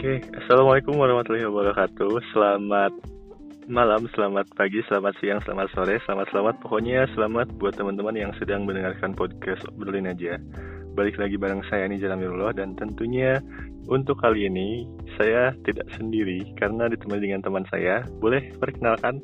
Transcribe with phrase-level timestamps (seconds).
[0.00, 2.32] Oke, Assalamualaikum warahmatullahi wabarakatuh.
[2.32, 2.88] Selamat
[3.68, 6.54] malam, selamat pagi, selamat siang, selamat sore, selamat selamat.
[6.64, 10.40] Pokoknya selamat buat teman-teman yang sedang mendengarkan podcast Obrolin aja.
[10.96, 13.44] Balik lagi bareng saya ini Jalamirullah dan tentunya
[13.92, 14.88] untuk kali ini
[15.20, 18.00] saya tidak sendiri karena ditemani dengan teman saya.
[18.24, 19.20] Boleh perkenalkan?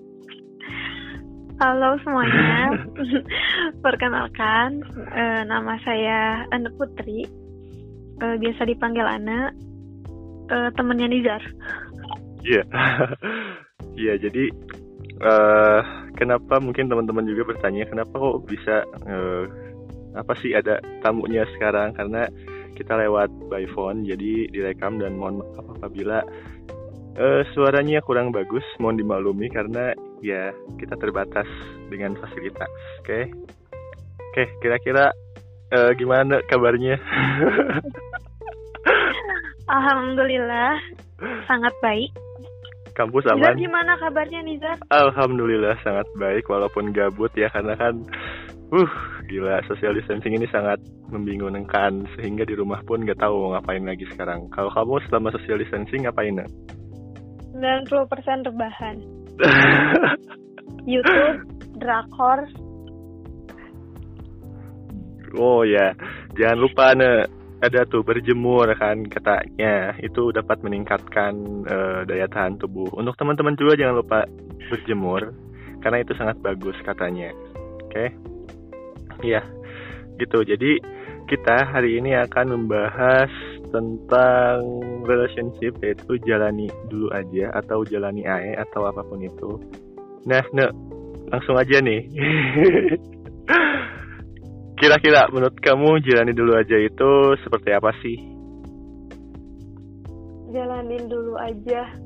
[1.57, 2.77] Halo semuanya,
[3.89, 7.25] perkenalkan uh, nama saya Ana Putri,
[8.21, 9.57] uh, biasa dipanggil Ana,
[10.51, 11.43] uh, temennya Nizar.
[12.47, 12.63] Iya,
[14.01, 14.45] iya jadi
[15.23, 15.81] uh,
[16.17, 19.45] kenapa mungkin teman-teman juga bertanya kenapa kok bisa uh,
[20.17, 22.25] apa sih ada tamunya sekarang karena
[22.77, 26.25] kita lewat by phone jadi direkam dan mohon maaf apabila
[27.21, 29.93] uh, suaranya kurang bagus mohon dimaklumi karena
[30.25, 31.49] ya kita terbatas
[31.93, 33.25] dengan fasilitas oke okay?
[33.33, 35.13] oke okay, kira-kira
[35.73, 36.97] uh, gimana kabarnya
[39.67, 40.79] Alhamdulillah
[41.51, 42.11] sangat baik.
[42.95, 43.53] Kampus aman?
[43.53, 44.79] Nizar gimana kabarnya Nizar?
[44.89, 47.99] Alhamdulillah sangat baik walaupun gabut ya karena kan
[48.73, 48.93] uh
[49.27, 54.07] gila social distancing ini sangat membingungkan sehingga di rumah pun nggak tahu mau ngapain lagi
[54.15, 54.49] sekarang.
[54.55, 56.41] Kalau kamu selama social distancing ngapain
[57.59, 58.97] 90% rebahan.
[60.91, 61.43] YouTube,
[61.83, 62.47] drakor.
[65.37, 65.93] Oh ya,
[66.39, 72.93] jangan lupa nih ada tuh berjemur kan katanya itu dapat meningkatkan uh, daya tahan tubuh.
[72.93, 74.21] Untuk teman-teman juga jangan lupa
[74.69, 75.33] berjemur
[75.81, 77.33] karena itu sangat bagus katanya.
[77.87, 78.09] Oke, okay?
[79.25, 79.41] iya
[80.21, 80.45] gitu.
[80.45, 80.81] Jadi
[81.27, 83.33] kita hari ini akan membahas
[83.73, 84.63] tentang
[85.09, 89.59] relationship yaitu jalani dulu aja atau jalani ae atau apa pun itu.
[90.29, 90.71] Nah, nah
[91.33, 92.05] langsung aja nih.
[94.77, 97.11] Kira-kira menurut kamu jalani dulu aja itu
[97.41, 98.17] seperti apa sih?
[100.53, 101.97] Jalanin dulu aja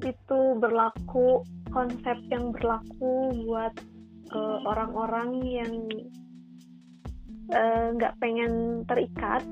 [0.00, 3.76] itu berlaku konsep yang berlaku buat
[4.32, 5.72] uh, orang-orang yang
[7.52, 9.44] eh, nggak uh, pengen terikat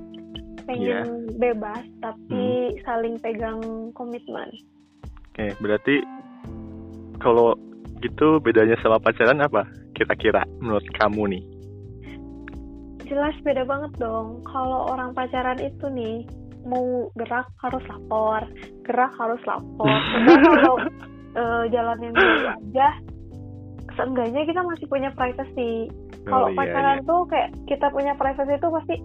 [0.64, 1.36] pengen yeah.
[1.36, 2.80] bebas tapi hmm.
[2.88, 3.60] saling pegang
[3.92, 4.48] komitmen.
[5.30, 5.96] Oke, okay, berarti
[7.20, 7.52] kalau
[8.00, 9.68] gitu bedanya sama pacaran apa?
[9.92, 11.59] Kira-kira menurut kamu nih?
[13.10, 14.46] Jelas beda banget dong.
[14.46, 16.22] Kalau orang pacaran itu nih
[16.62, 18.46] mau gerak harus lapor,
[18.86, 19.90] gerak harus lapor.
[20.46, 20.76] kalau
[21.34, 22.88] uh, jalan yang dulu aja,
[23.98, 25.90] seenggaknya kita masih punya privacy.
[26.22, 27.08] Kalau oh, iya, pacaran iya.
[27.10, 28.96] tuh kayak kita punya privacy itu pasti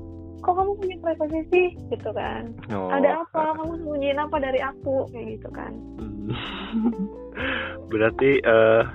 [0.46, 2.94] kok kamu punya privasi sih gitu kan oh.
[2.94, 5.74] ada apa kamu sembunyiin apa dari aku kayak gitu kan
[7.92, 8.86] berarti uh,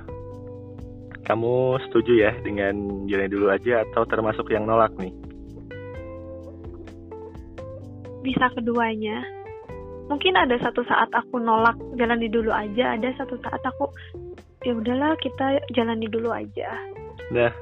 [1.31, 5.15] kamu setuju ya dengan jalan dulu aja atau termasuk yang nolak nih?
[8.27, 9.23] Bisa keduanya.
[10.11, 13.87] Mungkin ada satu saat aku nolak jalani dulu aja ada satu saat aku
[14.67, 16.75] ya udahlah kita jalani dulu aja.
[17.31, 17.55] Nah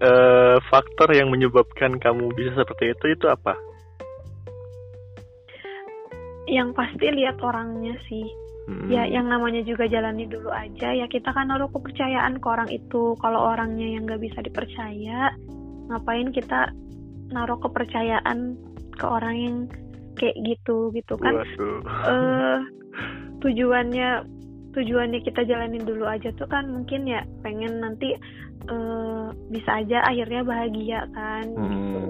[0.00, 3.52] uh, faktor yang menyebabkan kamu bisa seperti itu itu apa?
[6.50, 8.26] Yang pasti lihat orangnya sih.
[8.70, 8.86] Hmm.
[8.86, 10.94] Ya, yang namanya juga jalani dulu aja.
[10.94, 13.18] Ya kita kan naruh kepercayaan ke orang itu.
[13.18, 15.34] Kalau orangnya yang nggak bisa dipercaya,
[15.90, 16.70] ngapain kita
[17.34, 18.54] naruh kepercayaan
[18.94, 19.56] ke orang yang
[20.14, 21.42] kayak gitu gitu kan?
[22.06, 22.58] Uh,
[23.42, 24.22] tujuannya
[24.72, 28.16] tujuannya kita jalanin dulu aja tuh kan mungkin ya pengen nanti
[28.72, 31.60] uh, bisa aja akhirnya bahagia kan gitu.
[31.60, 31.72] hmm.
[31.72, 32.02] gitu.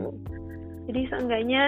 [0.82, 1.64] Jadi seenggaknya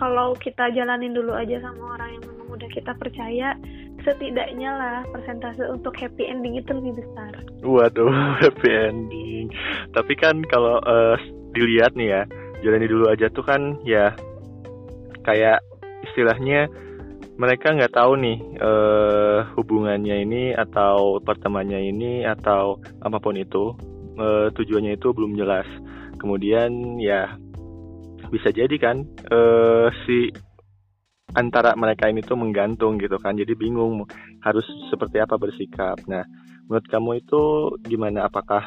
[0.00, 3.52] kalau kita jalanin dulu aja sama orang yang memang udah kita percaya,
[4.00, 7.36] setidaknya lah persentase untuk happy ending itu lebih besar.
[7.60, 8.08] Waduh,
[8.42, 9.52] happy ending.
[9.92, 11.20] Tapi kan kalau uh,
[11.52, 12.22] dilihat nih ya,
[12.64, 14.16] jalani dulu aja tuh kan ya
[15.28, 15.60] kayak
[16.08, 16.72] istilahnya
[17.36, 23.76] mereka nggak tahu nih uh, hubungannya ini atau pertemanannya ini atau apa pun itu
[24.16, 25.68] uh, tujuannya itu belum jelas.
[26.20, 27.36] Kemudian ya
[28.30, 29.02] bisa jadi kan
[29.34, 30.30] uh, si
[31.34, 33.36] antara mereka ini tuh menggantung gitu kan.
[33.38, 34.06] Jadi bingung
[34.42, 35.98] harus seperti apa bersikap.
[36.06, 36.24] Nah,
[36.66, 37.42] menurut kamu itu
[37.86, 38.26] gimana?
[38.26, 38.66] Apakah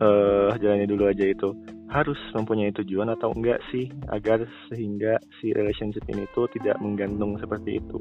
[0.00, 1.52] uh, jalannya dulu aja itu
[1.88, 7.80] harus mempunyai tujuan atau enggak sih agar sehingga si relationship ini tuh tidak menggantung seperti
[7.80, 7.96] itu?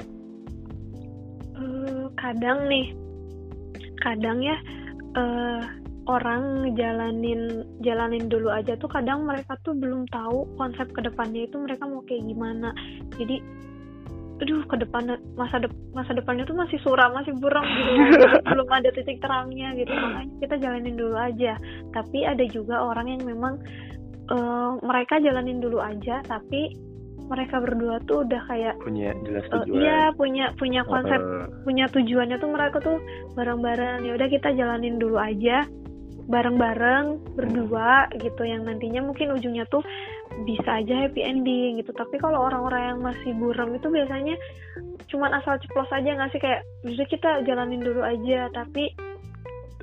[1.55, 2.91] Uh, kadang nih,
[4.03, 4.57] kadang ya
[5.15, 5.63] uh,
[6.07, 11.59] orang jalanin jalanin dulu aja tuh kadang mereka tuh belum tahu konsep ke depannya itu
[11.59, 12.71] mereka mau kayak gimana.
[13.19, 13.43] Jadi
[14.37, 18.21] aduh ke depan masa de masa depannya tuh masih suram masih buram gitu
[18.53, 21.57] belum ada titik terangnya gitu makanya kita jalanin dulu aja
[21.89, 23.57] tapi ada juga orang yang memang
[24.29, 26.77] uh, mereka jalanin dulu aja tapi
[27.27, 29.67] mereka berdua tuh udah kayak punya jelas eh, tujuan.
[29.67, 33.03] Uh, iya, punya punya konsep, uh, punya tujuannya tuh mereka tuh
[33.35, 34.07] bareng-bareng.
[34.07, 35.67] Ya udah kita jalanin dulu aja
[36.27, 38.43] bareng-bareng berdua gitu.
[38.43, 39.81] Yang nantinya mungkin ujungnya tuh
[40.43, 41.91] bisa aja happy ending gitu.
[41.95, 44.35] Tapi kalau orang-orang yang masih buram itu biasanya
[45.07, 46.41] cuman asal ceplos aja nggak sih?
[46.43, 48.91] Kayak bisa kita jalanin dulu aja tapi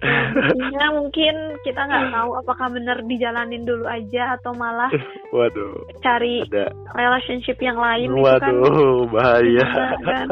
[0.75, 4.90] ya, mungkin kita nggak tahu apakah benar dijalanin dulu aja atau malah
[5.32, 5.75] waduh.
[6.05, 6.69] cari ada.
[6.93, 9.67] relationship yang lain waduh kan, bahaya.
[10.08, 10.29] Kan?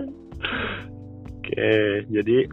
[1.41, 1.73] Oke
[2.11, 2.49] jadi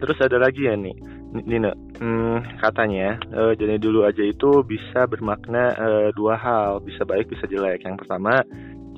[0.00, 0.96] terus ada lagi ya nih
[1.30, 1.70] Nina
[2.02, 7.46] hmm, katanya uh, jadi dulu aja itu bisa bermakna uh, dua hal bisa baik bisa
[7.46, 7.86] jelek.
[7.86, 8.42] Yang pertama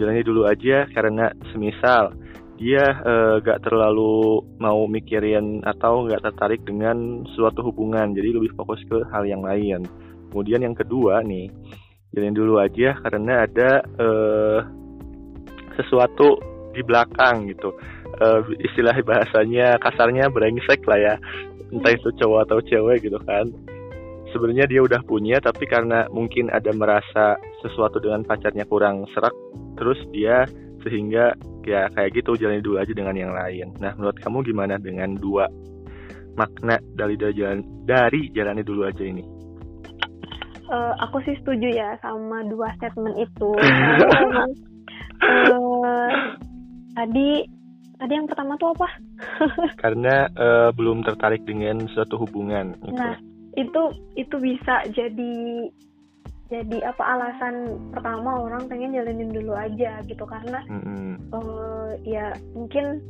[0.01, 2.17] jalani dulu aja karena semisal
[2.57, 8.81] dia uh, gak terlalu mau mikirin atau gak tertarik dengan suatu hubungan jadi lebih fokus
[8.89, 9.85] ke hal yang lain.
[10.33, 11.53] Kemudian yang kedua nih
[12.17, 13.71] jalan dulu aja karena ada
[14.01, 14.61] uh,
[15.77, 16.41] sesuatu
[16.73, 17.73] di belakang gitu
[18.21, 21.15] uh, istilah bahasanya kasarnya brengsek lah ya
[21.73, 23.49] entah itu cowok atau cewek gitu kan
[24.33, 29.33] sebenarnya dia udah punya tapi karena mungkin ada merasa sesuatu dengan pacarnya kurang serak
[29.77, 30.45] terus dia
[30.83, 33.71] sehingga ya kayak gitu jalani dulu aja dengan yang lain.
[33.79, 35.47] Nah, menurut kamu gimana dengan dua
[36.35, 39.23] makna dari dari jalan dari jalani dulu aja ini?
[40.73, 43.51] Uh, aku sih setuju ya sama dua statement itu.
[45.55, 46.11] uh,
[46.97, 47.45] tadi
[48.03, 48.89] tadi yang pertama tuh apa?
[49.83, 52.75] Karena uh, belum tertarik dengan suatu hubungan.
[52.83, 52.99] Itu.
[52.99, 53.15] Nah,
[53.55, 53.83] itu
[54.19, 55.35] itu bisa jadi
[56.53, 61.33] jadi apa alasan pertama orang pengen jalanin dulu aja gitu karena mm-hmm.
[61.33, 63.01] uh, ya mungkin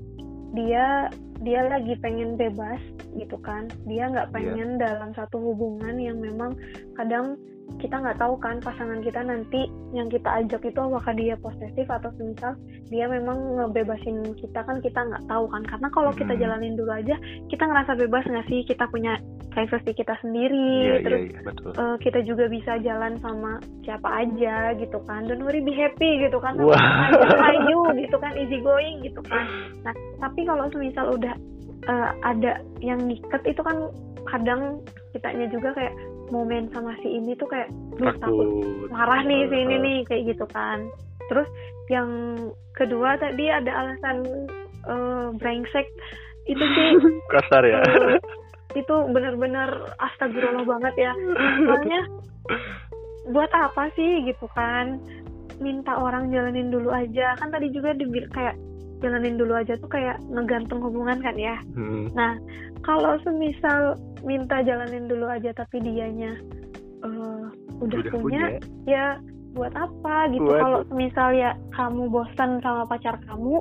[0.54, 1.10] dia
[1.42, 2.78] dia lagi pengen bebas
[3.18, 4.34] gitu kan dia nggak iya.
[4.34, 4.80] pengen yeah.
[4.86, 6.54] dalam satu hubungan yang memang
[6.94, 7.34] kadang
[7.78, 12.10] kita nggak tahu kan pasangan kita nanti yang kita ajak itu apakah dia posesif atau
[12.20, 12.56] misal
[12.88, 15.62] dia memang ngebebasin kita kan kita nggak tahu kan.
[15.64, 17.16] Karena kalau kita jalanin dulu aja
[17.48, 18.60] kita ngerasa bebas nggak sih?
[18.66, 19.16] Kita punya
[19.52, 21.70] privacy kita sendiri yeah, iya, terus yeah, yeah, betul.
[21.76, 25.28] Uh, kita juga bisa jalan sama siapa aja gitu kan.
[25.28, 26.56] Don't worry be happy gitu kan.
[26.56, 27.48] Sama wow.
[27.52, 29.44] aja gitu kan easy going gitu kan.
[29.84, 31.34] Nah tapi kalau semisal udah
[31.88, 33.92] uh, ada yang ngikat itu kan
[34.30, 34.80] kadang
[35.12, 35.94] kitanya juga kayak
[36.32, 37.68] momen sama si ini tuh kayak
[38.00, 38.48] duh takut
[38.88, 40.88] marah nih si ini nih kayak gitu kan.
[41.28, 41.48] Terus
[41.92, 42.08] yang
[42.72, 44.48] kedua tadi ada alasan
[44.88, 45.84] uh, brengsek.
[46.48, 46.88] Itu sih
[47.36, 47.84] kasar ya.
[47.84, 48.16] Uh,
[48.80, 51.12] itu benar-benar astagfirullah banget ya.
[51.68, 52.00] Soalnya
[53.28, 54.96] buat apa sih gitu kan?
[55.60, 57.36] Minta orang jalanin dulu aja.
[57.36, 58.56] Kan tadi juga dibilang kayak
[59.02, 61.58] jalanin dulu aja tuh kayak ngegantung hubungan kan ya.
[61.74, 62.08] Hmm.
[62.14, 62.38] nah
[62.86, 66.38] kalau semisal minta jalanin dulu aja tapi dianya
[67.02, 67.50] uh,
[67.82, 68.86] udah, udah punya, punya.
[68.86, 69.06] ya
[69.52, 70.48] buat apa gitu?
[70.48, 73.60] Kalau misal ya kamu bosan sama pacar kamu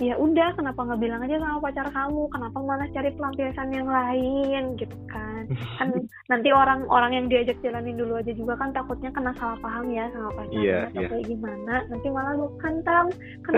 [0.00, 2.22] ya udah kenapa nggak bilang aja sama pacar kamu?
[2.28, 5.42] Kenapa malah cari pelampiasan yang lain gitu kan?
[5.78, 5.88] Kan
[6.28, 10.30] nanti orang-orang yang diajak jalanin dulu aja juga kan takutnya kena salah paham ya sama
[10.34, 10.58] pacarnya.
[10.58, 11.10] Yeah, atau yeah.
[11.12, 11.74] kayak gimana?
[11.86, 13.06] Nanti malah lu kantam
[13.46, 13.52] kan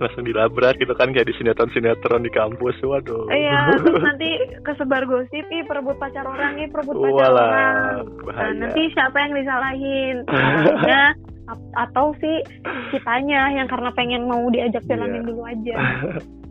[0.00, 2.76] langsung dilabrak gitu kan kayak di sinetron-sinetron di kampus.
[2.80, 3.28] Waduh.
[3.28, 4.28] Iya terus nanti
[4.66, 8.04] kesebar gosip ih perebut pacar orang ih perebut pacar Walah, orang.
[8.32, 10.16] Nah, nanti siapa yang disalahin?
[10.88, 11.04] Ya
[11.74, 12.36] atau sih
[12.94, 15.28] kitanya yang karena pengen mau diajak jalanin yeah.
[15.28, 15.74] dulu aja.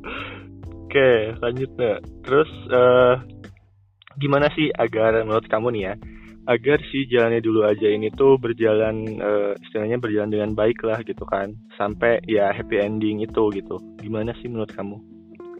[0.89, 3.22] Oke lanjut nih terus uh,
[4.18, 5.94] gimana sih agar menurut kamu nih ya
[6.50, 11.22] agar si jalannya dulu aja ini tuh berjalan uh, istilahnya berjalan dengan baik lah gitu
[11.29, 13.77] kan sampai ya happy ending itu gitu.
[14.01, 14.98] Gimana sih menurut kamu?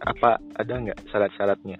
[0.02, 1.78] Apa ada nggak syarat-syaratnya?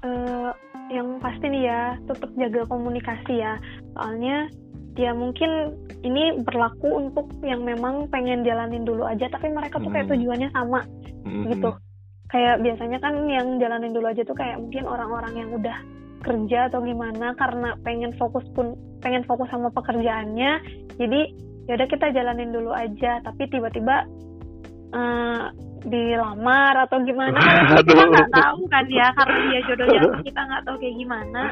[0.00, 0.48] Uh,
[0.88, 3.60] yang pasti nih ya tetap jaga komunikasi ya.
[3.92, 4.48] Soalnya
[4.92, 5.72] ya mungkin
[6.04, 10.14] ini berlaku untuk yang memang pengen jalanin dulu aja tapi mereka tuh kayak hmm.
[10.16, 10.80] tujuannya sama
[11.24, 11.44] hmm.
[11.48, 11.70] gitu
[12.28, 15.76] kayak biasanya kan yang jalanin dulu aja tuh kayak mungkin orang-orang yang udah
[16.22, 20.60] kerja atau gimana karena pengen fokus pun pengen fokus sama pekerjaannya
[20.96, 21.20] jadi
[21.66, 24.06] ya udah kita jalanin dulu aja tapi tiba-tiba
[24.94, 25.50] uh,
[25.82, 27.36] dilamar atau gimana
[27.74, 31.42] kan kita nggak tahu kan ya karena dia jodohnya kita nggak tahu kayak gimana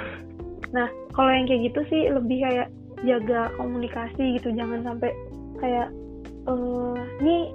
[0.71, 2.69] nah kalau yang kayak gitu sih lebih kayak
[3.05, 5.11] jaga komunikasi gitu jangan sampai
[5.61, 5.89] kayak
[6.49, 7.49] uh, nih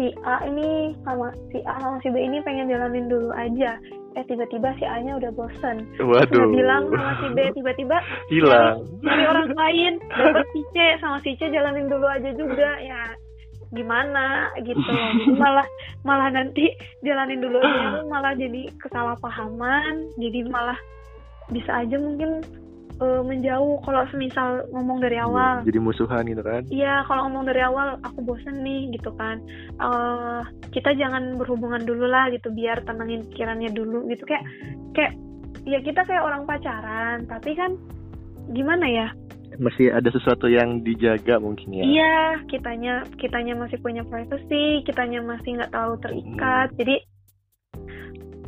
[0.00, 3.76] si A ini sama si A sama si B ini pengen jalanin dulu aja.
[4.18, 5.86] Eh tiba-tiba si A-nya udah bosen.
[6.02, 6.50] Waduh.
[6.50, 7.96] bilang sama si B tiba-tiba
[8.32, 9.92] hilang dari orang lain.
[10.08, 12.80] Dapat si C sama si C jalanin dulu aja juga.
[12.80, 13.12] Ya
[13.70, 14.92] gimana gitu.
[15.36, 15.68] Malah
[16.02, 16.72] malah nanti
[17.04, 18.02] jalanin dulu aja.
[18.08, 20.16] Malah jadi kesalahpahaman.
[20.18, 20.78] Jadi malah
[21.50, 22.40] bisa aja mungkin
[23.00, 25.54] uh, menjauh kalau semisal ngomong dari iya, awal.
[25.64, 26.62] jadi musuhan gitu kan?
[26.68, 29.40] Iya kalau ngomong dari awal aku bosen nih gitu kan.
[29.80, 34.22] Uh, kita jangan berhubungan dulu lah gitu biar tenangin pikirannya dulu gitu.
[34.28, 34.44] Kayak
[34.92, 35.12] kayak
[35.64, 37.74] ya kita kayak orang pacaran tapi kan
[38.52, 39.08] gimana ya?
[39.58, 41.82] Masih ada sesuatu yang dijaga mungkin ya?
[41.82, 46.68] Iya kitanya kitanya masih punya privacy kitanya masih nggak terlalu terikat.
[46.70, 46.78] Hmm.
[46.78, 46.96] jadi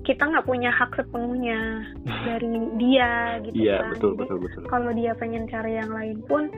[0.02, 1.86] kita nggak punya hak sepenuhnya
[2.26, 3.90] dari dia gitu iya, kan.
[3.94, 4.62] betul betul betul.
[4.66, 6.50] Kalau dia pengen cari yang lain pun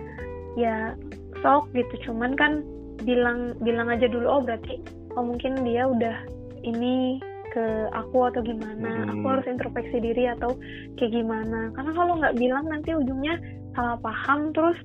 [0.56, 0.96] ya
[1.44, 2.10] sok gitu.
[2.10, 2.64] Cuman kan
[3.04, 4.80] bilang bilang aja dulu oh berarti
[5.14, 6.16] oh mungkin dia udah
[6.64, 7.20] ini
[7.52, 9.04] ke aku atau gimana.
[9.04, 9.12] Hmm.
[9.20, 10.56] Aku harus introspeksi diri atau
[10.96, 11.68] kayak gimana.
[11.76, 13.36] Karena kalau nggak bilang nanti ujungnya
[13.76, 14.80] salah paham terus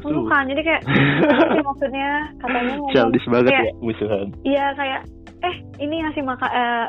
[0.00, 0.46] musuhan.
[0.54, 0.82] Jadi kayak
[1.68, 4.26] maksudnya katanya ngomong childish banget kayak, ya musuhan.
[4.46, 5.02] Iya kayak
[5.44, 6.86] eh ini ngasih makan eh,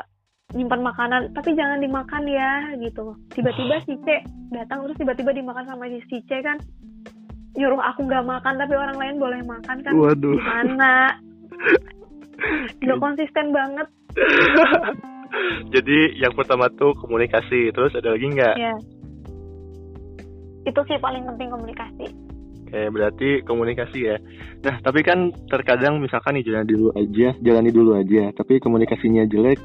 [0.54, 3.18] nyimpan makanan tapi jangan dimakan ya gitu.
[3.34, 4.22] Tiba-tiba si C
[4.54, 6.58] datang terus tiba-tiba dimakan sama si C kan.
[7.56, 9.92] Nyuruh aku nggak makan tapi orang lain boleh makan kan.
[9.96, 10.38] Waduh.
[10.38, 10.94] gimana?
[12.84, 13.88] Nggak konsisten banget.
[15.74, 18.56] Jadi yang pertama tuh komunikasi terus ada lagi nggak?
[18.60, 18.76] Ya.
[20.66, 22.06] itu sih paling penting komunikasi.
[22.66, 24.18] Oke, berarti komunikasi ya.
[24.66, 29.62] Nah, tapi kan terkadang misalkan nih jalan dulu aja, jalani dulu aja, tapi komunikasinya jelek,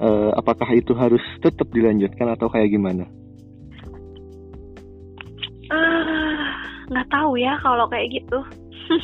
[0.00, 3.04] uh, apakah itu harus tetap dilanjutkan atau kayak gimana?
[5.70, 6.38] Eh,
[6.90, 8.38] nggak uh, tahu ya kalau kayak gitu.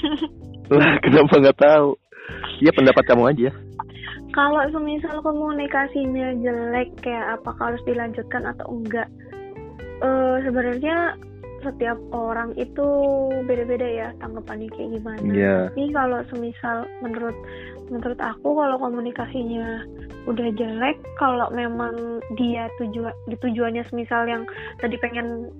[1.05, 1.99] kenapa nggak tahu?
[2.63, 3.51] Iya pendapat kamu aja.
[4.31, 9.11] Kalau semisal komunikasinya jelek, kayak apakah harus dilanjutkan atau enggak?
[10.01, 11.19] Uh, sebenarnya
[11.61, 12.89] setiap orang itu
[13.45, 15.29] beda-beda ya tanggapannya kayak gimana.
[15.29, 15.63] Yeah.
[15.73, 17.37] Tapi kalau semisal menurut
[17.91, 19.85] menurut aku kalau komunikasinya
[20.25, 24.47] udah jelek kalau memang dia tujuan di tujuannya semisal yang
[24.79, 25.51] tadi pengen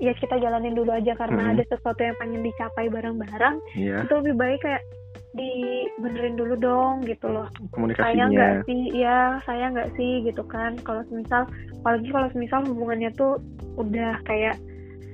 [0.00, 1.52] ya kita jalanin dulu aja karena hmm.
[1.56, 4.02] ada sesuatu yang pengen dicapai bareng-bareng yeah.
[4.02, 4.82] itu lebih baik kayak
[5.30, 10.74] dibenerin dulu dong gitu loh komunikasinya saya nggak sih ya saya nggak sih gitu kan
[10.82, 11.46] kalau semisal
[11.84, 13.38] apalagi kalau semisal hubungannya tuh
[13.78, 14.58] udah kayak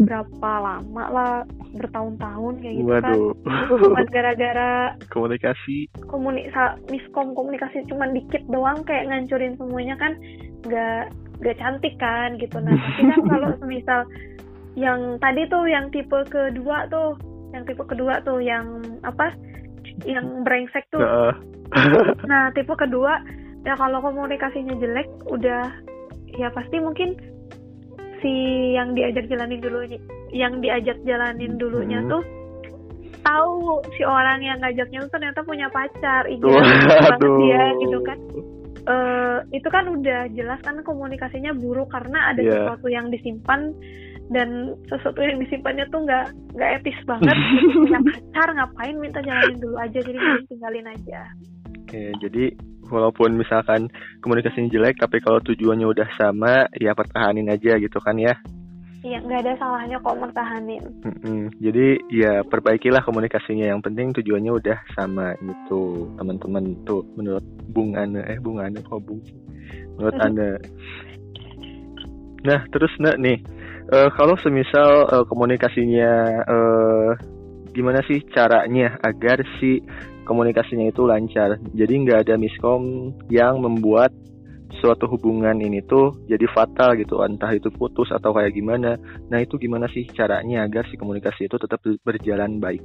[0.00, 1.34] berapa lama lah
[1.76, 3.02] bertahun-tahun kayak gitu kan.
[3.04, 3.32] Waduh.
[3.44, 4.70] kan cuma gara-gara
[5.14, 5.76] komunikasi
[6.08, 6.50] komunik
[6.88, 10.12] miskom komunikasi cuma dikit doang kayak ngancurin semuanya kan
[10.66, 14.00] nggak nggak cantik kan gitu nah tapi kan kalau misal
[14.76, 17.16] yang tadi tuh yang tipe kedua tuh
[17.52, 19.32] yang tipe kedua tuh yang apa
[20.04, 21.00] yang brengsek tuh
[22.30, 23.20] nah tipe kedua
[23.64, 25.64] ya kalau komunikasinya jelek udah
[26.36, 27.16] ya pasti mungkin
[28.20, 28.34] si
[28.76, 29.78] yang diajak jalanin dulu
[30.32, 32.10] yang diajak jalanin dulunya hmm.
[32.10, 32.22] tuh
[33.26, 38.18] tahu si orang yang ngajaknya tuh ternyata punya pacar iya banget dia gitu kan
[38.86, 42.54] uh, itu kan udah jelas kan komunikasinya buruk karena ada yeah.
[42.54, 43.74] sesuatu yang disimpan
[44.30, 47.36] dan sesuatu yang disimpannya tuh nggak nggak etis banget
[47.78, 50.18] punya pacar ngapain minta jalanin dulu aja jadi
[50.50, 51.20] tinggalin aja
[51.86, 52.44] oke jadi
[52.88, 53.90] walaupun misalkan
[54.22, 58.36] komunikasinya jelek tapi kalau tujuannya udah sama ya pertahanin aja gitu kan ya
[59.06, 60.82] Iya, nggak ada salahnya kok pertahanin.
[61.06, 61.54] Mm-mm.
[61.62, 63.70] Jadi ya perbaikilah komunikasinya.
[63.70, 68.98] Yang penting tujuannya udah sama gitu, teman-teman tuh menurut Bung Ana eh Bung Ana kok
[69.06, 69.22] Bung
[69.94, 70.58] menurut Anda.
[72.42, 73.38] Nah terus nak nih,
[73.94, 77.10] uh, kalau semisal uh, komunikasinya uh,
[77.76, 79.84] gimana sih caranya agar si
[80.24, 81.60] komunikasinya itu lancar.
[81.76, 84.10] Jadi nggak ada miskom yang membuat
[84.80, 88.96] suatu hubungan ini tuh jadi fatal gitu, entah itu putus atau kayak gimana.
[89.28, 92.80] Nah itu gimana sih caranya agar si komunikasi itu tetap berjalan baik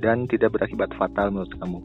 [0.00, 1.78] dan tidak berakibat fatal menurut kamu?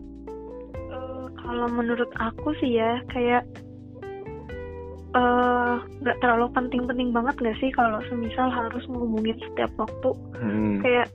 [0.92, 3.65] Uh, kalau menurut aku sih ya kayak Eh,
[5.16, 10.12] nggak uh, terlalu penting-penting banget gak sih kalau semisal harus menghubungin setiap waktu?
[10.36, 11.08] Hmm, kayak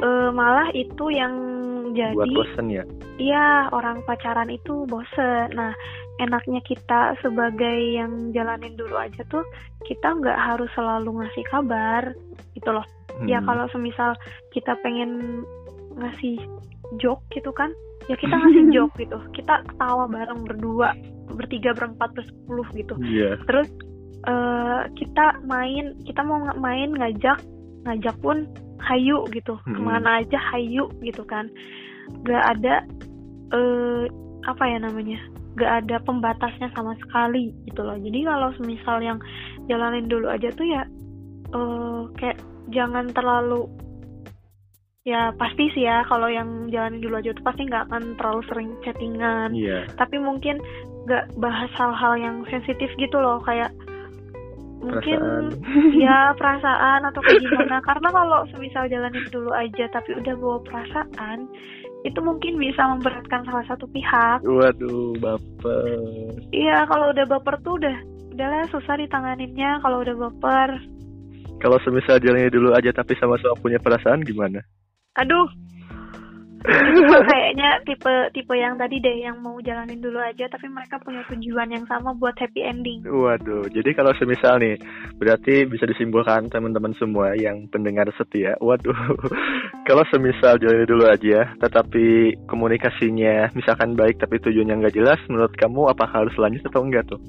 [0.00, 1.36] uh, malah itu yang
[1.92, 2.84] jadi buat bosen ya?
[3.20, 5.52] Iya orang pacaran itu bosen.
[5.52, 5.76] Nah
[6.16, 9.44] enaknya kita sebagai yang jalanin dulu aja tuh
[9.84, 12.16] kita nggak harus selalu ngasih kabar
[12.56, 12.86] gitu loh.
[13.20, 13.28] Ya hmm.
[13.28, 14.10] ya kalau semisal
[14.56, 15.44] kita pengen
[15.96, 16.40] ngasih
[16.96, 17.68] joke gitu kan
[18.08, 19.20] ya kita ngasih joke gitu.
[19.36, 20.96] Kita ketawa bareng berdua
[21.34, 23.34] bertiga berempat bersepuluh gitu yeah.
[23.50, 23.66] terus
[24.26, 27.38] uh, kita main kita mau main ngajak
[27.86, 28.46] ngajak pun
[28.82, 29.74] hayu gitu hmm.
[29.74, 31.50] ke mana aja hayu gitu kan
[32.22, 32.86] gak ada
[33.54, 34.04] uh,
[34.46, 35.18] apa ya namanya
[35.56, 39.18] gak ada pembatasnya sama sekali gitu loh jadi kalau misal yang
[39.66, 40.82] jalanin dulu aja tuh ya
[41.56, 42.38] uh, kayak
[42.70, 43.66] jangan terlalu
[45.06, 48.70] ya pasti sih ya kalau yang jalanin dulu aja tuh pasti nggak akan terlalu sering
[48.82, 49.86] chattingan yeah.
[49.94, 50.58] tapi mungkin
[51.06, 53.70] nggak bahas hal-hal yang sensitif gitu loh kayak
[54.82, 55.96] mungkin perasaan.
[56.04, 61.48] ya perasaan atau kayak gimana karena kalau semisal jalanin dulu aja tapi udah bawa perasaan
[62.04, 66.38] itu mungkin bisa memberatkan salah satu pihak Waduh, baper.
[66.52, 67.96] iya kalau udah baper tuh udah
[68.36, 70.70] udahlah susah ditanganinnya kalau udah baper
[71.56, 74.60] Kalau semisal jalannya dulu aja tapi sama-sama punya perasaan gimana?
[75.16, 75.48] aduh
[77.30, 81.70] kayaknya tipe tipe yang tadi deh yang mau jalanin dulu aja tapi mereka punya tujuan
[81.70, 84.76] yang sama buat happy ending Waduh, jadi kalau semisal nih,
[85.16, 88.58] berarti bisa disimpulkan teman-teman semua yang pendengar setia.
[88.58, 88.94] Waduh,
[89.88, 95.86] kalau semisal jalan dulu aja, tetapi komunikasinya misalkan baik tapi tujuannya nggak jelas, menurut kamu
[95.90, 97.20] apa harus lanjut atau enggak tuh?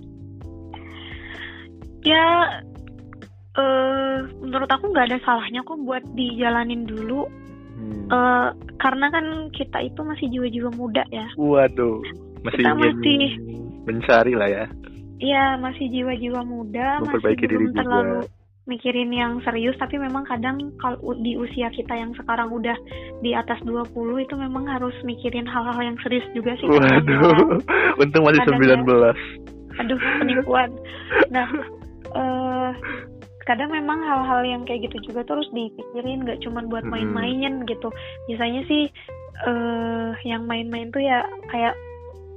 [2.07, 2.25] ya
[3.57, 7.25] eh menurut aku nggak ada salahnya kok buat dijalanin dulu
[7.77, 8.09] Hmm.
[8.09, 12.01] eh karena kan kita itu masih jiwa-jiwa muda ya Waduh,
[12.41, 13.37] masih Kita ingin masih-
[13.83, 14.65] mencari lah ya,
[15.17, 17.79] Iya masih jiwa-jiwa muda masih memperbaiki diri belum juga.
[17.79, 18.19] terlalu
[18.67, 22.75] mikirin yang serius tapi memang kadang kalau di usia kita yang sekarang udah
[23.21, 23.87] di atas 20
[24.19, 26.75] itu memang harus mikirin hal-hal yang serius juga sih ya.
[26.75, 27.61] Waduh,
[28.01, 29.79] untung masih Kadang 19.
[29.79, 30.69] aduh penipuan
[31.29, 31.47] nah
[32.19, 32.69] eh
[33.47, 36.91] kadang memang hal-hal yang kayak gitu juga terus dipikirin nggak cuman buat Mm-mm.
[36.93, 37.87] main-main gitu
[38.27, 38.91] biasanya sih
[39.39, 41.73] eh yang main-main tuh ya kayak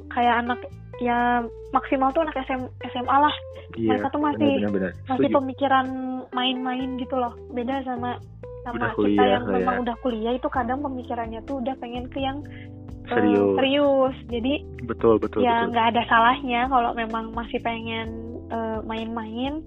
[0.09, 0.61] kayak anak
[1.01, 1.41] ya
[1.71, 3.35] maksimal tuh anak SM, SMA lah
[3.73, 4.93] Iya, Mereka tuh masih- benar-benar.
[5.07, 5.37] masih Setuju.
[5.39, 5.87] pemikiran
[6.31, 8.19] main-main gitu loh beda sama
[8.61, 9.81] sama Udah kita kuliah yang lah memang ya.
[9.81, 13.55] udah kuliah itu kadang pemikirannya tuh udah pengen ke yang eh, Serius.
[13.57, 18.09] serius jadi Betul, betul, ya nggak ada salahnya kalau memang masih pengen
[18.51, 19.63] eh, main-main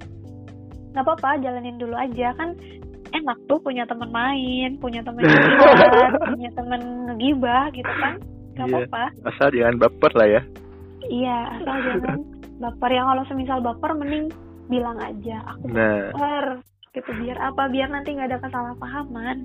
[0.93, 2.53] nggak apa-apa jalanin dulu aja kan
[3.11, 5.21] enak tuh punya teman main punya teman
[6.33, 8.15] punya teman ngegibah gitu kan
[8.53, 8.75] nggak Iya.
[8.79, 10.41] apa-apa Asal jangan baper lah ya.
[11.03, 12.19] iya asal jangan
[12.55, 14.29] baper yang kalau semisal baper mending
[14.65, 16.45] bilang aja aku Nah, baper
[16.91, 19.37] gitu biar apa biar nanti nggak ada kesalahpahaman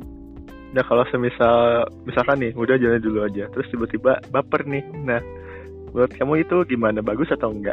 [0.68, 1.56] Nah kalau semisal
[2.04, 4.84] misalkan nih udah jalan dulu aja, terus tiba-tiba baper nih.
[5.00, 5.16] Nah,
[5.88, 7.00] menurut kamu itu gimana?
[7.00, 7.72] Bagus atau enggak?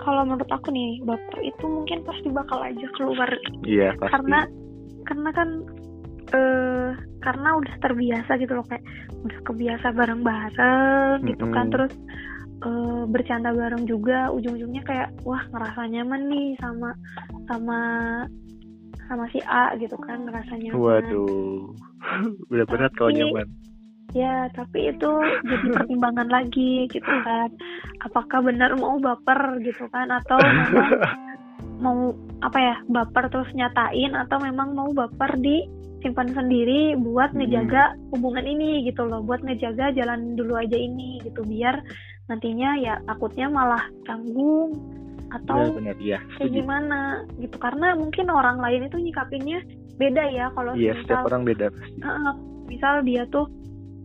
[0.00, 3.30] Kalau menurut aku nih baper itu mungkin pasti bakal aja keluar
[3.62, 4.12] Iya pasti.
[4.12, 4.40] karena
[5.06, 5.48] karena kan
[6.30, 8.84] eh karena udah terbiasa gitu loh kayak
[9.26, 11.74] udah kebiasa bareng-bareng gitu kan Mm-mm.
[11.74, 11.92] terus
[12.64, 16.94] eh, bercanda bareng juga ujung-ujungnya kayak wah ngerasa nyaman nih sama
[17.50, 17.78] sama
[19.10, 21.74] sama si A gitu kan ngerasa nyaman Waduh,
[22.54, 23.50] udah berat kalau nyaman.
[24.16, 25.10] Ya tapi itu
[25.46, 27.50] jadi pertimbangan lagi gitu kan.
[28.06, 30.10] Apakah benar mau baper gitu kan?
[30.10, 30.90] Atau memang
[31.80, 31.98] mau
[32.44, 34.12] apa ya baper terus nyatain?
[34.14, 35.66] Atau memang mau baper di
[36.00, 37.44] simpan sendiri buat Hmm.
[37.44, 39.22] ngejaga hubungan ini gitu loh.
[39.22, 41.44] Buat ngejaga jalan dulu aja ini gitu.
[41.44, 41.80] Biar
[42.26, 44.78] nantinya ya takutnya malah canggung
[45.30, 46.18] atau Benar-benar iya.
[46.38, 47.54] kayak gimana gitu.
[47.62, 49.62] Karena mungkin orang lain itu nyikapinnya
[50.00, 50.46] beda ya.
[50.56, 51.98] Kalau Iya setiap misal orang beda pasti.
[52.02, 52.34] Heeh,
[52.66, 53.46] misal dia tuh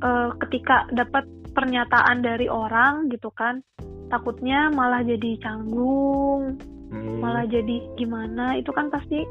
[0.06, 1.26] eh, ketika dapat
[1.58, 3.66] pernyataan dari orang gitu kan
[4.14, 7.18] takutnya malah jadi canggung Hmm.
[7.18, 9.26] malah jadi gimana itu kan pasti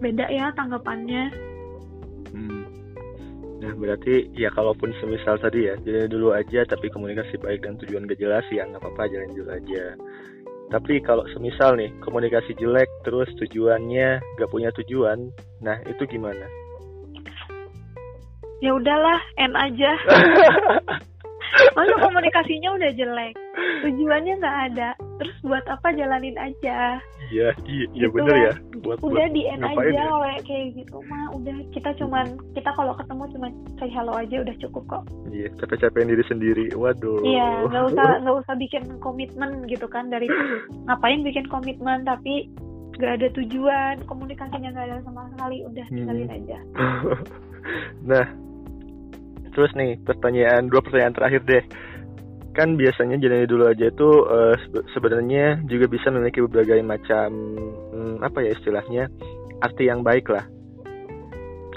[0.00, 1.28] beda ya tanggapannya
[2.32, 2.64] Hmm.
[3.58, 8.04] Nah berarti ya kalaupun semisal tadi ya jalan dulu aja tapi komunikasi baik dan tujuan
[8.04, 9.84] gak jelas ya nggak apa-apa jalan dulu aja.
[10.68, 15.32] Tapi kalau semisal nih komunikasi jelek terus tujuannya gak punya tujuan,
[15.64, 16.44] nah itu gimana?
[18.60, 19.92] Ya udahlah end aja
[21.72, 23.32] Masa komunikasinya udah jelek
[23.80, 28.40] tujuannya nggak ada terus buat apa jalanin aja Iya, iya, iya Gitu bener kan.
[28.40, 28.52] ya.
[28.78, 30.36] Buat udah buat di end aja ya?
[30.42, 34.84] kayak gitu mah udah kita cuman kita kalau ketemu cuman say hello aja udah cukup
[34.86, 36.66] kok Iya, capek-capekin diri sendiri.
[36.72, 37.20] Waduh.
[37.22, 40.28] Iya, nggak usah nggak usah bikin komitmen gitu kan dari
[40.84, 42.48] ngapain bikin komitmen tapi
[42.96, 45.96] nggak ada tujuan komunikasinya nggak ada sama sekali udah Hmm.
[45.96, 46.58] tinggalin aja.
[48.10, 48.24] nah,
[49.52, 51.64] terus nih pertanyaan dua pertanyaan terakhir deh.
[52.56, 54.08] Kan biasanya jalani dulu aja itu
[54.66, 57.30] sebe- sebenarnya juga bisa memiliki berbagai macam
[57.94, 59.06] hmm, apa ya istilahnya
[59.62, 60.42] arti yang baik lah.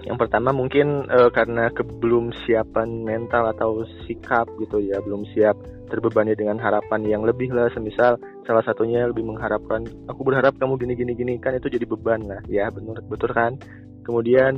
[0.01, 5.53] Yang pertama mungkin eh, karena kebelum siapan mental atau sikap gitu ya, belum siap
[5.93, 7.69] terbebani dengan harapan yang lebih lah.
[7.77, 8.17] Semisal
[8.49, 12.41] salah satunya lebih mengharapkan, aku berharap kamu gini gini gini kan itu jadi beban lah,
[12.49, 13.53] ya benar betul kan.
[14.01, 14.57] Kemudian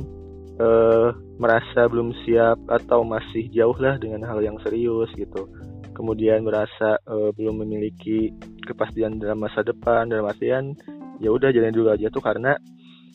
[0.58, 5.50] eh, merasa belum siap atau masih jauh lah dengan hal yang serius gitu.
[5.94, 8.30] Kemudian merasa eh, belum memiliki
[8.66, 10.74] kepastian dalam masa depan, dalam artian
[11.22, 12.58] ya udah jalan dulu aja tuh karena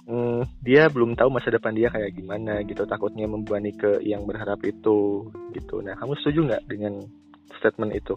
[0.07, 2.83] mm, dia belum tahu masa depan dia kayak gimana gitu.
[2.87, 5.83] Takutnya membebani ke yang berharap itu gitu.
[5.83, 7.03] Nah, kamu setuju nggak dengan
[7.59, 8.15] statement itu?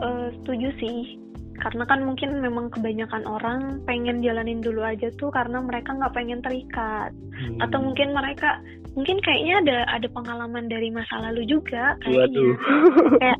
[0.00, 0.96] Eh, setuju sih
[1.60, 6.40] karena kan mungkin memang kebanyakan orang pengen jalanin dulu aja tuh karena mereka nggak pengen
[6.40, 7.12] terikat.
[7.40, 7.56] Hmm.
[7.56, 8.60] atau mungkin mereka
[8.92, 12.52] mungkin kayaknya ada ada pengalaman dari masa lalu juga kayaknya.
[13.16, 13.38] Kayak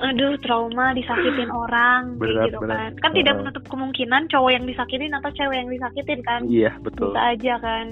[0.00, 2.74] aduh trauma disakitin orang berat, gitu berat.
[2.74, 2.90] kan.
[2.98, 3.16] kan uh.
[3.22, 6.40] tidak menutup kemungkinan cowok yang disakitin atau cewek yang disakitin kan.
[6.46, 7.10] Iya betul.
[7.14, 7.86] Bisa aja kan.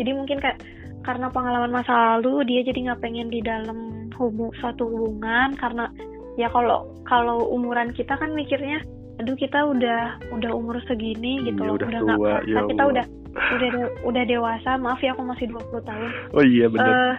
[0.00, 0.58] Jadi mungkin kayak
[1.02, 5.90] karena pengalaman masa lalu dia jadi nggak pengen di dalam hubung suatu hubungan karena
[6.40, 8.80] ya kalau kalau umuran kita kan mikirnya
[9.20, 13.04] aduh kita udah udah umur segini gitu ya, loh udah, udah nggak ya kita udah
[13.32, 13.70] udah
[14.04, 16.10] udah dewasa maaf ya aku masih 20 tahun.
[16.36, 17.14] Oh iya benar uh,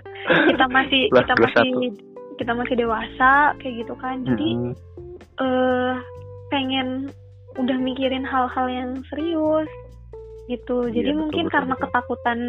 [0.49, 1.69] kita masih kita masih
[2.38, 4.21] kita masih dewasa kayak gitu kan.
[4.26, 4.73] Jadi hmm.
[5.41, 5.93] uh,
[6.54, 7.10] pengen
[7.58, 9.69] udah mikirin hal-hal yang serius
[10.49, 10.89] gitu.
[10.89, 11.84] Iya, jadi betul, mungkin betul, karena betul.
[11.89, 12.39] ketakutan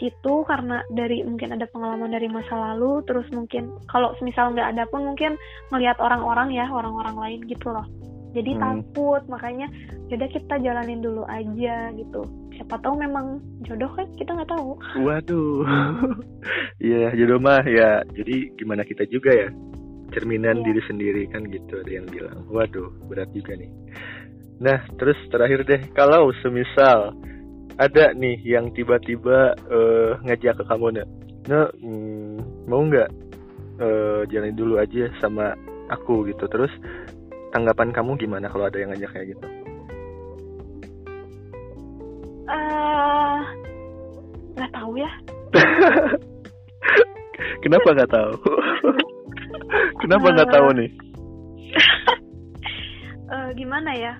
[0.00, 4.84] itu karena dari mungkin ada pengalaman dari masa lalu terus mungkin kalau misal nggak ada
[4.88, 5.36] pun mungkin
[5.68, 7.84] melihat orang-orang ya orang-orang lain gitu loh.
[8.30, 8.62] Jadi hmm.
[8.62, 9.66] takut makanya
[10.08, 12.22] yaudah kita jalanin dulu aja gitu.
[12.54, 14.76] Siapa tahu memang jodoh kan kita nggak tahu.
[15.04, 15.64] Waduh.
[16.80, 19.52] Iya jodoh mah ya jadi gimana kita juga ya?
[20.16, 20.66] Cerminan yeah.
[20.72, 22.48] diri sendiri kan gitu ada yang bilang.
[22.48, 23.68] Waduh berat juga nih.
[24.60, 27.16] Nah, terus terakhir deh, kalau semisal
[27.80, 31.08] ada nih yang tiba-tiba uh, ngajak ke kamu, nah,
[31.48, 33.08] nah hmm, mau nggak
[33.80, 35.56] uh, jalan dulu aja sama
[35.88, 36.44] aku gitu.
[36.44, 36.68] Terus
[37.56, 39.46] tanggapan kamu gimana kalau ada yang ngajak kayak gitu?
[42.52, 43.40] Uh,
[44.60, 45.10] nggak tahu ya.
[47.64, 48.32] Kenapa nggak tahu?
[50.04, 50.90] Kenapa nggak uh, tahu nih?
[53.32, 54.12] uh, gimana ya?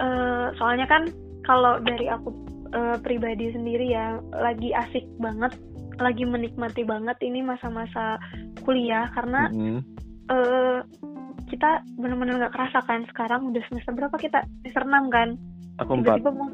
[0.00, 1.02] uh, soalnya kan
[1.44, 2.32] kalau dari aku
[2.74, 5.54] uh, pribadi sendiri ya lagi asik banget
[6.02, 8.18] lagi menikmati banget ini masa-masa
[8.66, 9.80] kuliah karena mm -hmm.
[10.26, 10.78] uh,
[11.48, 14.42] kita benar-benar nggak kerasa kan sekarang udah semester berapa kita?
[14.64, 15.28] Semester enam kan?
[15.82, 16.18] Aku empat.
[16.18, 16.48] tiba-tiba mau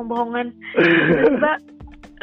[0.00, 0.46] pembohongan.
[0.76, 1.52] Tiba-tiba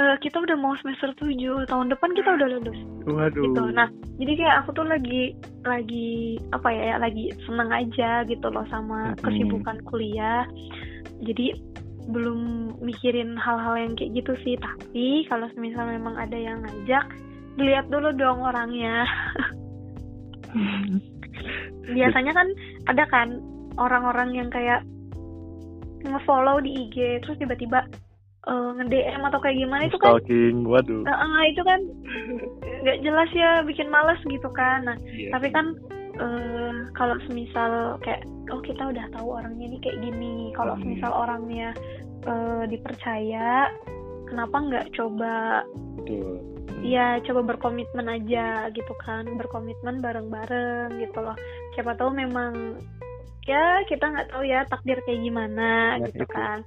[0.02, 2.80] uh, kita udah mau semester 7 tahun depan kita udah lulus.
[3.06, 3.44] Waduh.
[3.44, 3.64] Gitu.
[3.76, 8.66] Nah jadi kayak aku tuh lagi lagi apa ya, ya lagi seneng aja gitu loh
[8.72, 10.48] sama kesibukan kuliah.
[11.22, 11.54] Jadi
[12.10, 14.56] belum mikirin hal-hal yang kayak gitu sih.
[14.60, 17.06] Tapi kalau misal memang ada yang ngajak
[17.56, 19.06] dilihat dulu dong orangnya.
[21.98, 22.48] Biasanya kan
[22.88, 23.28] ada kan
[23.78, 24.84] orang-orang yang kayak
[26.04, 27.88] ngefollow di IG terus tiba-tiba
[28.48, 31.04] uh, nge-DM atau kayak gimana itu kan stalking waduh.
[31.08, 31.80] Uh, uh, itu kan
[32.84, 34.84] nggak jelas ya bikin males gitu kan.
[34.84, 35.32] Nah yeah.
[35.32, 35.76] tapi kan
[36.20, 40.82] uh, kalau semisal kayak oh kita udah tahu orangnya ini kayak gini kalau hmm.
[40.84, 41.70] semisal orangnya
[42.28, 43.72] uh, dipercaya
[44.30, 45.64] kenapa nggak coba
[46.02, 46.42] Betul.
[46.84, 51.38] Ya coba berkomitmen aja gitu kan berkomitmen bareng-bareng gitu loh
[51.80, 52.76] siapa tahu memang
[53.48, 56.36] ya kita nggak tahu ya takdir kayak gimana nah, gitu itu.
[56.36, 56.60] kan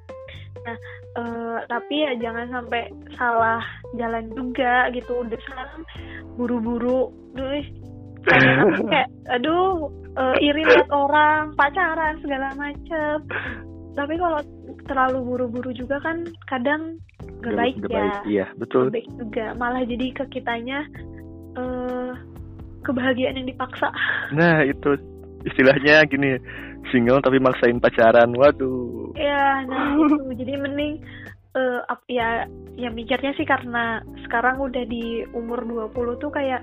[0.66, 0.76] Nah,
[1.14, 3.62] uh, tapi ya jangan sampai salah
[3.94, 5.22] jalan juga gitu.
[5.22, 5.82] Udah sekarang
[6.34, 7.56] buru-buru, dulu
[8.92, 13.22] kayak aduh uh, iri lihat orang pacaran segala macem.
[13.96, 14.40] Tapi kalau
[14.84, 17.00] terlalu buru-buru juga kan kadang
[17.40, 17.96] gak, gak baik gak ya.
[17.96, 18.92] Baik, iya, betul.
[18.92, 19.46] Gak baik juga.
[19.56, 20.84] Malah jadi ke kitanya
[21.56, 22.12] uh,
[22.84, 23.88] kebahagiaan yang dipaksa.
[24.36, 24.98] Nah, itu
[25.46, 26.36] istilahnya gini
[26.90, 31.02] single tapi maksain pacaran waduh ya nah itu jadi mending
[31.54, 35.62] uh, ya ya mikirnya sih karena sekarang udah di umur
[35.94, 36.62] 20 tuh kayak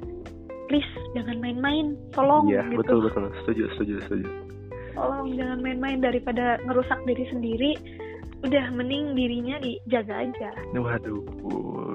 [0.67, 2.79] please jangan main-main tolong iya gitu.
[2.83, 4.27] betul betul setuju setuju setuju
[4.93, 7.71] tolong jangan main-main daripada ngerusak diri sendiri
[8.43, 10.51] udah mending dirinya dijaga aja.
[10.75, 11.23] Waduh,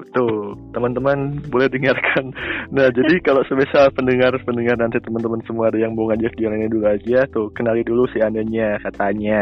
[0.09, 2.33] tuh teman-teman boleh dengarkan.
[2.73, 7.29] Nah jadi kalau semisal pendengar-pendengar nanti teman-teman semua ada yang mau ngajak jalannya dulu aja,
[7.29, 9.41] tuh kenali dulu si andanya katanya.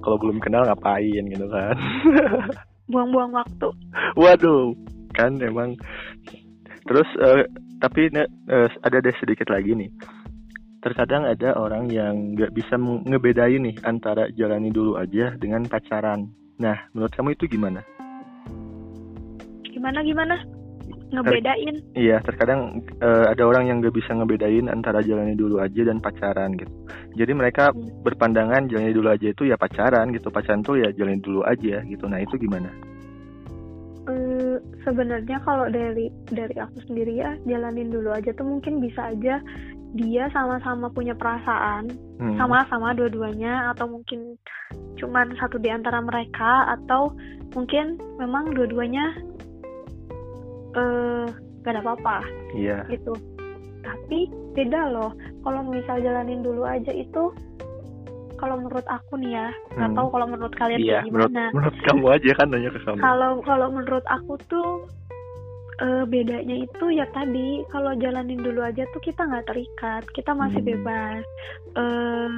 [0.00, 1.76] Kalau belum kenal ngapain gitu kan?
[2.92, 3.68] Buang-buang waktu.
[4.16, 4.72] Waduh,
[5.12, 5.76] kan emang.
[6.88, 7.44] Terus uh,
[7.82, 9.90] tapi uh, ada deh sedikit lagi nih
[10.82, 16.26] terkadang ada orang yang nggak bisa ngebedain nih antara jalani dulu aja dengan pacaran.
[16.58, 17.80] Nah, menurut kamu itu gimana?
[19.62, 20.36] Gimana gimana?
[21.14, 21.74] Ngebedain?
[21.94, 26.02] Ter iya, terkadang uh, ada orang yang nggak bisa ngebedain antara jalani dulu aja dan
[26.02, 26.74] pacaran gitu.
[27.14, 28.02] Jadi mereka hmm.
[28.02, 32.04] berpandangan jalani dulu aja itu ya pacaran gitu, pacaran tuh ya jalani dulu aja gitu.
[32.10, 32.74] Nah itu gimana?
[34.02, 39.38] Uh, sebenarnya kalau dari dari aku sendiri ya jalanin dulu aja tuh mungkin bisa aja
[39.92, 42.34] dia sama-sama punya perasaan hmm.
[42.34, 44.34] sama-sama dua-duanya atau mungkin
[44.96, 47.12] cuman satu di antara mereka atau
[47.52, 49.04] mungkin memang dua-duanya
[50.72, 51.26] eh uh,
[51.62, 53.12] gak ada apa-apa iya gitu
[53.84, 55.12] tapi beda loh
[55.44, 57.30] kalau misal jalanin dulu aja itu
[58.42, 59.98] kalau menurut aku nih ya nggak hmm.
[60.02, 63.30] tahu kalau menurut kalian iya, gimana menurut, menurut kamu aja kan nanya ke kamu kalau
[63.46, 64.68] kalau menurut aku tuh
[65.78, 70.58] uh, bedanya itu ya tadi kalau jalanin dulu aja tuh kita nggak terikat kita masih
[70.58, 70.70] hmm.
[70.74, 71.24] bebas
[71.78, 72.34] uh,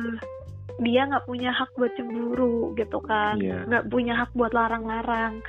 [0.85, 3.65] dia nggak punya hak buat cemburu gitu kan iya.
[3.65, 3.93] nggak yeah.
[3.93, 5.41] punya hak buat larang-larang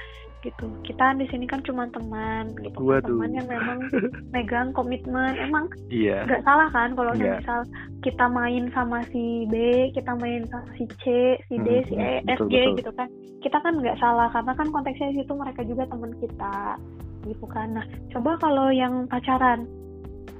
[0.46, 0.70] gitu.
[0.86, 2.78] Kita di sini kan cuma teman gitu.
[2.78, 3.10] Waduh.
[3.10, 3.80] teman yang memang
[4.34, 5.34] megang komitmen.
[5.42, 6.24] Emang iya.
[6.30, 7.42] nggak salah kan kalau yeah.
[7.42, 7.66] misal
[8.06, 12.12] kita main sama si B kita main sama si C si D hmm, si E
[12.30, 13.10] F G gitu kan.
[13.42, 16.78] Kita kan nggak salah karena kan konteksnya itu mereka juga teman kita
[17.26, 17.74] gitu kan.
[17.74, 19.66] Nah coba kalau yang pacaran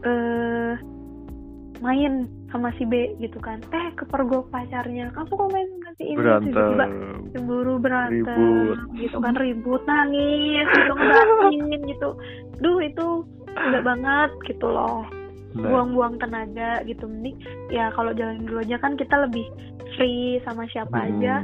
[0.06, 0.78] eh
[1.82, 3.60] main sama si B gitu kan.
[3.76, 5.12] Eh kepergok pacarnya.
[5.12, 6.16] Kamu kok main nanti ini?
[6.16, 6.80] Berantem.
[7.36, 8.80] cemburu berantem ribut.
[8.96, 9.36] gitu kan.
[9.36, 12.10] Ribut nangis gitu ngebatin gitu.
[12.64, 13.08] Duh itu
[13.52, 15.04] enggak banget gitu loh.
[15.56, 15.72] Nah.
[15.72, 17.04] buang-buang tenaga gitu.
[17.08, 17.36] Mending
[17.72, 19.48] ya kalau jalan dulu aja kan kita lebih
[20.00, 21.08] free sama siapa hmm.
[21.12, 21.36] aja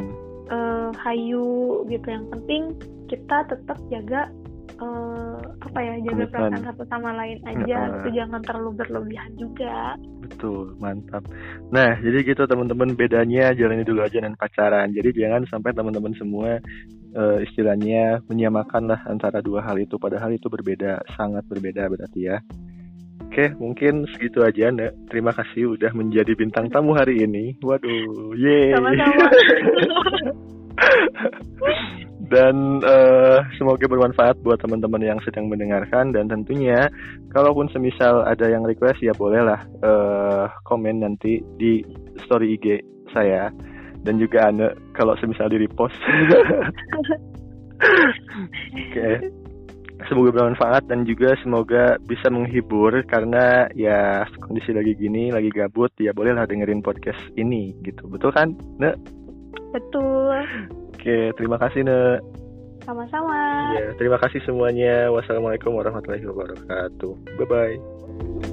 [0.48, 2.08] uh, hayu gitu.
[2.08, 2.64] Yang penting
[3.12, 4.32] kita tetap jaga
[4.80, 5.31] uh,
[5.62, 9.94] apa ya jaga perasaan satu sama lain aja uh, itu jangan terlalu berlebihan juga
[10.26, 11.22] betul mantap
[11.70, 16.58] nah jadi gitu teman-teman bedanya jalani dulu aja dan pacaran jadi jangan sampai teman-teman semua
[17.14, 22.40] uh, istilahnya menyamakan lah antara dua hal itu padahal itu berbeda sangat berbeda berarti ya
[23.32, 25.08] Oke, mungkin segitu aja, Nek.
[25.08, 27.56] Terima kasih udah menjadi bintang tamu hari ini.
[27.64, 28.76] Waduh, yeay.
[28.76, 29.26] Sama-sama.
[32.32, 36.88] dan uh, semoga bermanfaat buat teman-teman yang sedang mendengarkan dan tentunya
[37.36, 41.84] kalaupun semisal ada yang request ya bolehlah uh, komen nanti di
[42.24, 42.80] story IG
[43.12, 43.52] saya
[44.08, 45.94] dan juga Ane kalau semisal di repost.
[48.72, 48.96] Oke.
[48.96, 49.16] Okay.
[50.10, 56.10] Semoga bermanfaat dan juga semoga bisa menghibur karena ya kondisi lagi gini, lagi gabut, ya
[56.10, 58.10] bolehlah dengerin podcast ini gitu.
[58.10, 58.98] Betul kan, Ne?
[59.70, 60.81] Betul.
[61.02, 62.22] Oke, terima kasih, Ne.
[62.86, 63.34] Sama-sama.
[63.74, 65.10] Ya, terima kasih semuanya.
[65.10, 67.42] Wassalamualaikum warahmatullahi wabarakatuh.
[67.42, 68.50] Bye-bye.